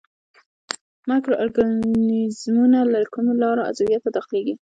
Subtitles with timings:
[1.09, 4.53] مایکرو ارګانیزمونه له کومو لارو عضویت ته داخليږي.